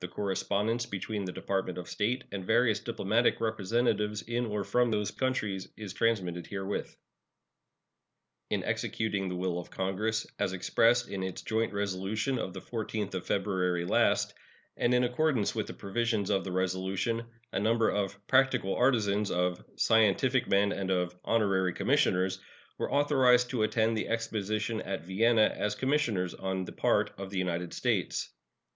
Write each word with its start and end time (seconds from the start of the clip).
The 0.00 0.08
correspondence 0.08 0.86
between 0.86 1.24
the 1.24 1.30
Department 1.30 1.78
of 1.78 1.86
State 1.88 2.24
and 2.32 2.44
various 2.44 2.80
diplomatic 2.80 3.40
representatives 3.40 4.22
in 4.22 4.44
or 4.46 4.64
from 4.64 4.90
those 4.90 5.12
countries 5.12 5.68
is 5.76 5.92
transmitted 5.92 6.48
herewith. 6.48 6.96
In 8.50 8.64
executing 8.64 9.28
the 9.28 9.36
will 9.36 9.56
of 9.56 9.70
Congress, 9.70 10.26
as 10.40 10.52
expressed 10.52 11.08
in 11.08 11.22
its 11.22 11.42
joint 11.42 11.72
resolution 11.72 12.40
of 12.40 12.54
the 12.54 12.60
14th 12.60 13.14
of 13.14 13.24
February 13.24 13.84
last, 13.84 14.34
and 14.76 14.92
in 14.92 15.04
accordance 15.04 15.54
with 15.54 15.68
the 15.68 15.74
provisions 15.74 16.28
of 16.28 16.42
the 16.42 16.50
resolution, 16.50 17.24
a 17.52 17.60
number 17.60 17.88
of 17.88 18.18
"practical 18.26 18.74
artisans," 18.74 19.30
of 19.30 19.64
"scientific 19.76 20.48
men," 20.48 20.72
and 20.72 20.90
of 20.90 21.16
"honorary 21.24 21.72
commissioners" 21.72 22.40
were 22.78 22.92
authorized 22.92 23.48
to 23.50 23.62
attend 23.62 23.96
the 23.96 24.08
exposition 24.08 24.80
at 24.80 25.04
Vienna 25.06 25.54
as 25.56 25.76
commissioners 25.76 26.34
on 26.34 26.64
the 26.64 26.72
part 26.72 27.12
of 27.16 27.30
the 27.30 27.38
United 27.38 27.72
States. 27.72 28.32